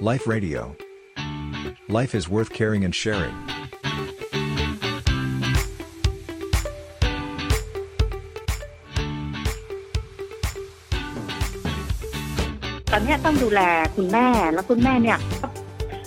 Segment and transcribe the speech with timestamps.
[0.00, 0.76] Life Radio.
[1.88, 3.34] Life is worth caring and sharing.
[12.92, 13.60] ตอนเนี้ยต้องดูแล
[13.96, 15.18] คุณแม่แล้วคุณแม่เนี่ย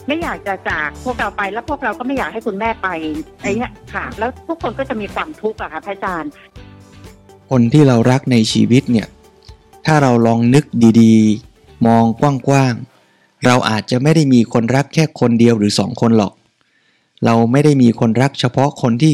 [0.07, 2.87] ไม่อยากจะจากพวกเราไปแล้วพวกเราก็ไม่อยากให้คุณแม่ไป
[3.41, 6.31] ไอ้เนี้ยค่ะ แล้วทุกคนก็จะมีความทุกข์อะค่ะพระอาจารย์
[7.49, 9.07] คนที่เรารักในชีวิตเนี่ย
[9.85, 10.65] ถ้าเราลองนึก
[11.01, 12.05] ดีๆ มอง
[12.47, 12.98] กว้างๆ
[13.45, 16.33] เราอาจจะไม่ได้มีคนรักแค่คนเดียวหรือสองคนหรอก
[17.25, 19.13] เราไม่ได้มีคนรักเฉพาะคนที่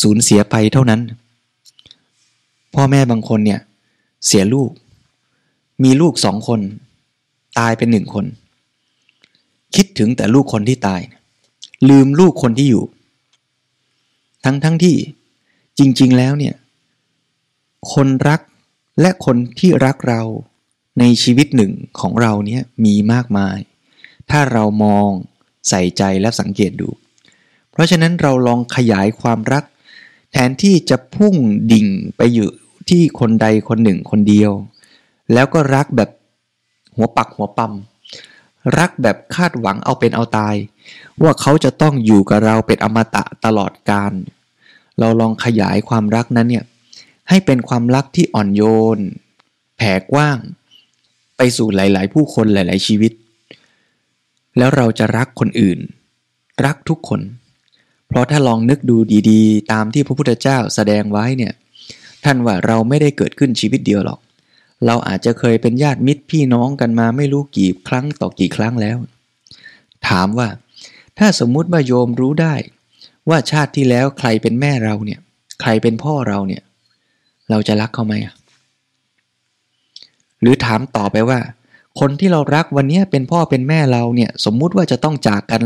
[0.00, 1.00] สูญเสียไปเท่านั้น
[2.74, 3.60] พ่อแม่บางคนเนี่ย
[4.26, 4.70] เสียลูก
[5.82, 6.60] มีลูกสองคน
[7.58, 8.26] ตายเป็นหนึ่งคน
[9.74, 11.00] คิดถึงแต่ลูกคนที่ตาย
[11.88, 12.84] ลืมลูกคนที่อยู่
[14.44, 14.96] ทั้งทั้งที่
[15.78, 16.54] จริง ๆ แล้วเนี่ย
[17.92, 18.40] คนรัก
[19.00, 20.22] และคนที่รักเรา
[20.98, 23.58] ในชีวิตหนึ่งของเราเนี่ยมีมากมาย
[24.30, 25.08] ถ้าเรามอง
[25.68, 26.88] ใส่ใจและสังเกตดู
[27.70, 29.64] เพราะฉะนั้นเราลองขยายความรัก
[30.32, 31.34] แทนที่จะพุ่ง
[31.72, 32.48] ดิ่งไปอยู่
[32.90, 34.52] ที่คนใดคนหนึ่งคนเดียว
[35.32, 36.10] แล้วก็รักแบบ
[36.96, 37.72] หัวปักหัวปั๊ม
[38.78, 40.54] รักแบบคาดหวังเอาเป็นเอาตาย
[41.22, 44.12] ว่าเขาจะต้องอยู่กับเราเป็นอมตะตลอดกาล
[44.98, 46.64] เราลองขยายความรักนั้นเนี่ย
[47.28, 48.62] ให้เป็นความรักที่อ่อนโย
[48.96, 48.98] น
[49.76, 50.38] แผ่กว้าง
[51.38, 53.12] ไปสู่หลาย ๆ ผู้คนหลาย ๆ ชีวิต
[54.58, 55.78] แล้วเราจะรักคนอื่น
[56.64, 57.20] รักทุกคน
[58.08, 58.96] เพราะถ้าลองนึกดู
[59.30, 61.52] ดี ๆ ตามที่พระพุทธเจ้าแสดงไว้เนี่ย
[62.24, 64.20] ท่านว่าเราไม่ได้เกิดขึ้นชีวิตเดียวหรอก
[64.86, 68.96] เราอาจจะเคยเป็นญาติมิตรพี่น้องกันมาไม่รู้กี่ครั้งต่อกี่ครั้งแล้ว
[70.08, 70.48] ถามว่า
[71.18, 72.54] ถ้าสมมุติว่าโยมรู้ได้
[73.28, 75.20] ว่าชาติที่แล้วใครเป็นแม่เราเนี่ย
[75.60, 76.62] ใครเป็นพ่อเราเนี่ย
[77.50, 78.34] เราจะรักเขาไหมอะ
[80.40, 81.38] หรือถามต่อไปว่า
[82.00, 85.62] คนที่เรารักวันนี้เป็นพ่อเป็นแม่เราเนี่ย สมมุติว่าจะต้องจากกัน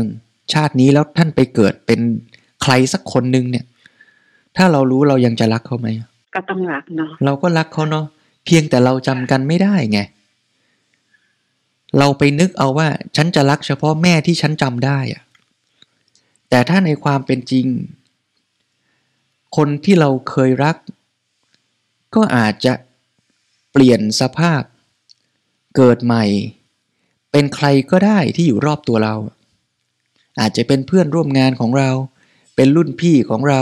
[0.53, 1.99] ชาตินี้แล้วท่านไปเกิดเป็น
[2.63, 3.65] ใครสักคนหนึ่งเนี่ย
[4.57, 5.87] ถ้าเรารู้เรายังจะรักเขาไหม
[6.35, 8.05] ก็ต้องรักเนาะเราก็รักเขาเนาะ
[8.45, 9.99] เพียงแต่เราจำกันไม่ได้ไง
[11.99, 15.23] เราไปนึกเอาว่าฉันจะรักเฉพาะแม่ที่ฉันจำได้อะ
[16.49, 17.65] แต่ถ้าในความเป็นจริง
[19.57, 20.75] คนที่เราเคยรัก
[22.15, 22.73] ก็อาจจะ
[23.73, 24.61] เปลี่ยนสภาพ
[25.75, 26.23] เกิดใหม่
[27.31, 29.15] เป็นใครก็ได้ที่อยู่รอบตัวเรา
[30.39, 31.89] อาจจะเป็นเพื่อนร่วมงานของเรา
[32.55, 33.61] เป็นรุ่นพี่ของเรา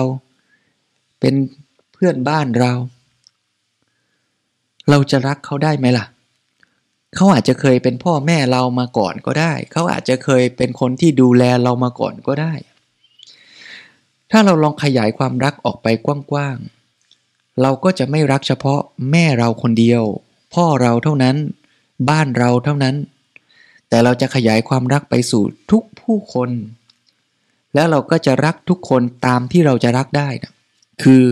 [1.20, 1.34] เป็น
[1.94, 2.74] เพื่อนบ้านเรา
[4.90, 6.06] เราจะรักเขาได้ไหมล่ะ
[7.16, 12.54] เขาอาจจะเคยเป็นพ่อแม่เรามาก่อนก็ได้ เขาอาจจะเคยเป็นคนที่ดูแลเรามาก่อนก็ได้
[14.32, 16.81] ถ้าเราลองขยายความรักออกไปกว้างๆ
[17.62, 18.80] เราก็จะไม่รักเฉพาะ
[19.12, 20.04] แม่เราคนเดียว
[20.54, 21.38] พ่อเราเท่านั้น
[22.10, 22.96] บ้านเราเท่านั้น
[23.90, 26.50] แต่เราจะขยายความรักไปสู่ทุกผู้คน
[27.76, 30.54] แล้วเราก็จะรักทุกคนตามที่เราจะรักได้นะ
[31.04, 31.24] คือ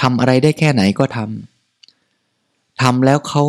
[0.00, 3.44] ทำอะไรได้แค่ไหนก็ทำทำแล้วเขา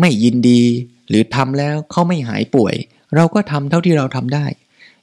[0.00, 0.62] ไม่ยินดี
[1.08, 2.74] หรือทำแล้วเขาไม่หายป่วย
[3.16, 4.46] เราก็ทำเท่าที่เราทำได้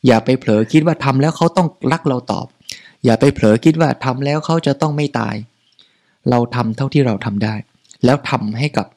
[0.07, 2.47] อย่าไปเผลอคิดว่าทำแล้วเขาต้องรักเราตอบ
[3.05, 5.35] อย่าไปเผลอคิดว่าทำแล้วเขาจะต้องไม่ตาย
[6.29, 7.55] เราทำเท่าที่เราทำได้
[8.05, 8.87] แล้วทำให้กับ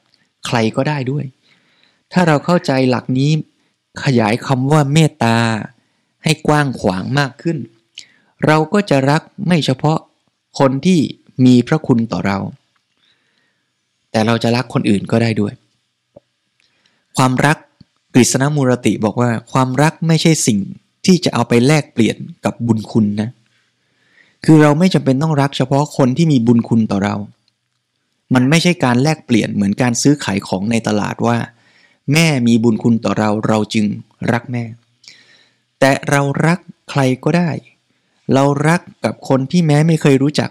[0.46, 1.24] ใครก็ได้ด้วย
[2.12, 3.30] ถ้าเราเข้าใจหลักนี้
[4.04, 5.36] ขยายคำว่าเมตตา
[6.24, 7.58] ให้กว้างขวางมากขึ้น
[8.46, 9.98] เราก็จะรักไม่เฉพาะ
[10.58, 11.00] คนที่
[11.44, 12.38] มีพระคุณต่อเรา
[14.10, 15.52] แต่เราจะรักคนอื่นก็ได้ด้วย
[17.16, 17.58] ความรัก
[18.14, 20.58] กฤษณมูรติบอกว่า ความรักไม่ใช่สิ่ง
[21.06, 23.30] ที่จะเอาไปแลกเปลี่ยนกับบุญคุณนะ
[24.48, 27.16] คือเราไม่จำเป็นต้องรักเฉพาะคนที่มีบุญคุณต่อเรา
[28.34, 31.38] มันไม่ใช่การแลกเปลี่ยนเหมือนการซื้อขายของในตลาดว่า
[32.12, 33.86] แม่มีบุญคุณต่อเราเราจึง
[34.32, 34.64] รักแม่
[35.80, 36.58] แต่เรารัก
[36.90, 37.50] ใครก็ได้
[38.34, 40.50] เรารักกับคนที่แม้ไม่เคยรู้จัก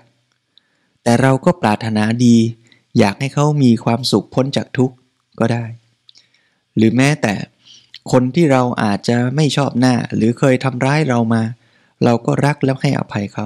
[1.03, 2.35] แต่เราก็ปรารถนาดี
[2.97, 4.95] อยากให้เขามีความสุขพ้นจากทุกข์
[5.39, 5.65] ก็ได้
[6.75, 7.33] หรือแม้แต่
[8.11, 11.43] คนที่เราอาจจะไม่ชอบหน้าหรือเคยทำร้ายเรามา
[12.03, 13.45] เราก็รักแล้วให้อภัยเขา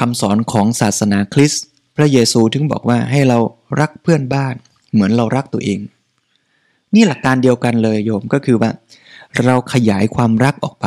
[0.00, 1.64] คำสอนของศาสนาคริสต์
[1.96, 3.38] พระเยซูถึงบอกว่าให้เรา
[3.80, 4.54] รักเพื่อนบ้าน
[4.92, 5.78] เหมือนเรารักตัวเอง
[6.94, 8.70] นี่หลักการเดียวกันเลยโยมก็คือว่า
[9.44, 10.86] เราขยายความรักออกไป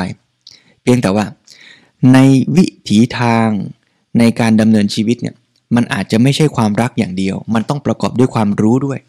[0.82, 1.26] เพียงแต่ว่า
[2.14, 2.18] ใน
[2.56, 3.48] วิถีทาง
[4.20, 5.36] ในการดำเนินชีวิตเนี่ย
[5.76, 9.00] มันอาจจะไม่ใช่ความรักอย่างเดียว มันต้องประกอบด้วยความรู้ด้วย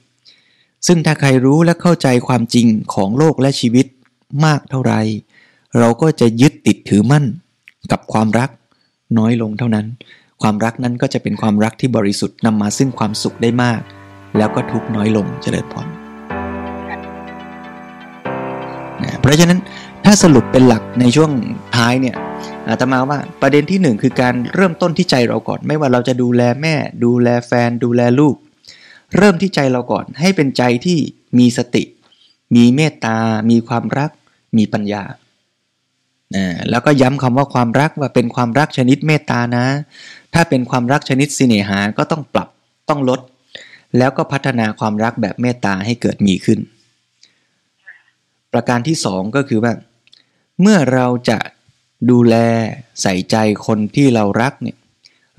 [0.87, 3.87] ซึ่งถ้าใครรู้และเข้าใจความจริงของโลกและชีวิต
[4.45, 4.95] มากเท่าไร
[5.79, 7.25] เราก็จะยึดติดถือมั่น
[7.91, 8.51] กับความรัก
[9.19, 9.87] น้อยลงเท่านั้น
[10.43, 13.81] ความรักนั้นก็จะเป็นความรักที่บริสุทธิ์นำมาซึ่งความสุขได้มาก
[14.37, 15.89] แล้วก็ทุกน้อยลงเจริญพร
[19.21, 19.61] เพราะฉะนั้น
[20.05, 21.31] ถ้าสรุปเป็นหลักในช่วง
[21.77, 22.17] ท้ายเนี่ย
[22.69, 26.75] อาตมาว่าประเด็นที่หนึ่งคือการเริ่มต้นที่ใจเราก่อน ไม่ว่าเราจะดูแลแม่
[27.05, 28.37] ดูแลแฟน ดูแลลูก
[29.17, 30.99] เริ่มที่ใจเราก่อน ให้เป็นใจที่
[31.39, 31.85] มีสติ
[32.55, 33.17] มีเมตตา
[33.51, 34.11] มีความรัก
[34.57, 35.03] มีปัญญา
[36.71, 39.67] แล้วก็ย้ำคำว่าความรักว่าเป็นความรักชนิดเมตตานะ
[40.35, 42.49] ถ้าเป็นความรักชนิดสิเนหาก็ต้องปรับ
[42.89, 43.21] ต้องลด
[43.99, 46.59] แล้วก็พัฒนาความรักแบบเมตตาให้เกิดมีขึ้น
[48.53, 49.73] ประการที่สองก็คือว่า
[50.61, 51.39] เมื่อเราจะ
[52.11, 52.35] ดูแล
[53.03, 53.37] ใส่ใจ
[53.67, 54.77] คนที่เรารักเนี่ย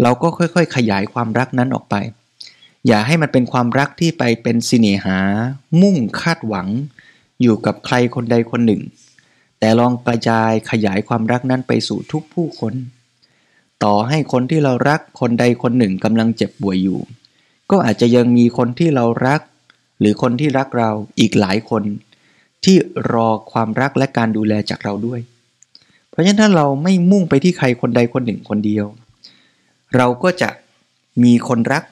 [0.01, 1.95] เราก็ค่อยๆ ขยายความรักนั้นออกไป
[2.88, 5.18] อย่าให้มันเป็นความรักที่ไปเป็นสิเนหา
[5.81, 6.68] มุ่งคาดหวัง
[7.42, 8.81] อยู่กับใครคนใดคนหนึ่ง
[9.59, 12.74] แต่ลองกระจายขยายความรักนั้นไปสู่ทุกผู้คน
[13.83, 17.00] ต่อให้คนที่เรารักคนใดคนหนึ่งกำลังเจ็บป่วยอยู่
[17.71, 19.42] ก็อาจจะยังมีคนที่เรารัก
[20.00, 21.83] หรือคนที่รักเราอีกหลายคน
[22.63, 22.77] ที่
[23.13, 25.19] รอความรักและการดูแลจากเราด้วย
[26.09, 28.86] เพราะฉะนั้นถ้าเราไม่มุ่งไปที่ใครคนใดคนหนึ่งคนเดียว
[29.95, 30.50] เราก็จะ
[31.24, 31.83] มีคนรัก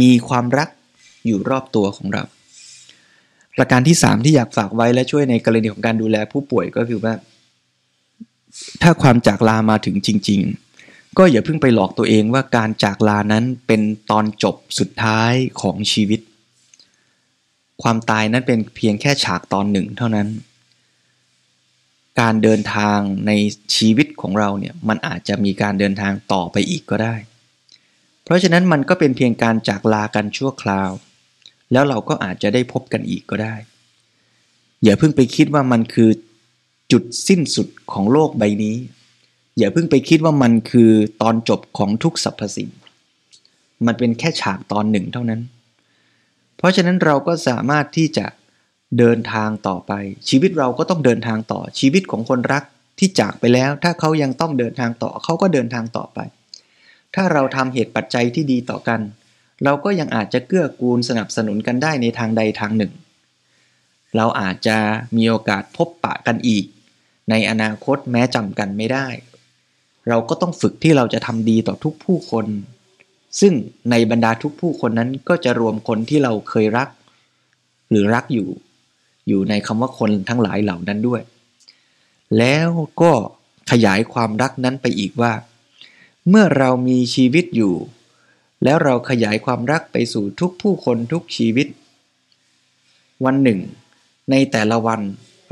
[0.00, 0.68] มีความรัก
[1.26, 2.24] อยู่รอบตัวของเรา
[3.58, 7.14] ประการที่สามที่อยากฝากไว้และช่วยในกรณีของการดูแลผู้ป่วยก็คือว่า
[8.82, 10.40] ถ้าความจากลามาถึงจริง
[10.80, 16.20] ๆ ก็อย่าเพิ่งไปหลอกตัวเองว่าการจากลานั้นเป็นตอนจบสุดท้ายของชีวิต
[17.82, 20.28] ความตายนั้นเป็นเพียงแค่ฉากตอนหนึ่งเท่านั้น
[22.20, 23.32] การเดินทางใน
[23.76, 27.14] ชีวิตของเราเนี่ยมันอาจจะมีการเดินทางต่อไปอีกก็ได้
[28.24, 30.90] เพราะฉะนั้นมันก็เป็นเพียงการจากลากันชั่วคราว
[31.72, 33.54] แล้วเราก็อาจจะได้พบกันอีกก็ได้
[34.84, 36.10] อย่าเพิ่งไปคิดว่ามันคือ
[36.92, 38.76] จุดสิ้นสุดของโลกใบนี้
[39.58, 40.90] อย่าเพิ่งไปคิดว่ามันคือ
[41.22, 42.70] ตอนจบของทุกสรรพสิ่ง
[43.86, 45.40] มันเป็นแค่ฉากตอนหนึ่งเท่านั้น
[46.56, 48.26] เพราะฉะนั้นเราก็สามารถที่จะ
[48.98, 49.92] เดินทางต่อไป
[50.28, 52.62] ชีวิตเราก็ต้องเดินทางต่อชีวิตของคนรัก
[52.98, 56.18] ที่จากไปแล้ว ถ้าเขายังต้องเดินทางต่อเขาก็เดินทางต่อไป
[57.14, 59.00] ถ้าเราทำเหตุปัจจัยที่ดีต่อกัน
[59.64, 62.92] เราก็ยังอาจจะเกื้อกูลสนับสนุนกันได้ในทางใดทางหนึ่ง
[64.16, 64.76] เราอาจจะ
[65.16, 66.64] มีโอกาสพบปะกันอีก
[67.30, 69.06] ในอนาคตแม้จำกันไม่ได้
[70.08, 72.46] เราก็ต้องฝึกที่เราจะทำดีต่อทุกผู้คน
[73.40, 73.52] ซึ่ง
[73.90, 76.88] ในบรรดาทุกผู้คนนั้นก็จะรวมคนที่เราเคยรัก
[77.90, 78.48] หรือรักอยู่
[79.28, 81.22] อยู่ในคำว่าคนทั้งหลายเหล่านั้นด้วย
[82.38, 82.68] แล้ว
[83.00, 83.12] ก็
[83.70, 85.32] ขยายความรักนั้นไปอีกว่า
[86.28, 87.74] เมื่อเรามีชีวิตอยู่
[88.64, 91.66] แล้วเราขยายความรักไปสู่ทุกผู้คนทุกชีวิต
[93.24, 93.60] วันหนึ่ง
[94.30, 95.00] ในแต่ละวัน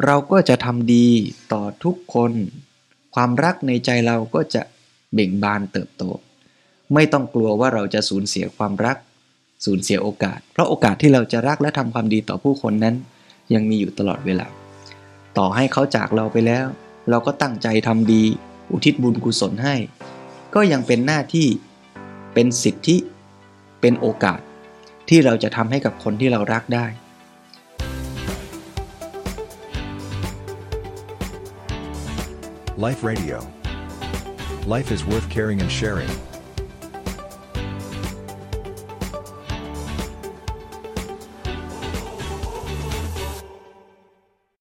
[0.04, 1.06] เราก็จะทำดี
[1.52, 2.32] ต่อทุกคน
[3.14, 4.62] ความรักในใจเราก็จะ
[5.12, 6.04] เบ่งบานเติบโต
[6.94, 8.96] ไม่ต้องกลัวว่าเราจะสูญเสียความรัก
[9.64, 12.94] สูญเสียโอกาส เพราะโอกาสที่เราจะรักและทำความดีต่อผู้คนนั้น
[13.54, 14.46] ยังมีอยู่ตลอดเวลา
[15.38, 16.66] ต่อให้เขาจากเราไปแล้ว
[17.10, 18.22] เราก็ตั้งใจทำดี
[18.72, 19.74] อุทิศบุญกุศลให้
[20.54, 21.46] ก็ยังเป็นหน้าที่
[22.38, 22.96] เป็นสิทธิ
[23.80, 24.40] เป็นโอกาส
[25.08, 26.86] ที่เราจะทำให้กับคนที่เรารักได้
[32.84, 33.38] Life Radio
[34.74, 36.12] Life is worth caring and sharing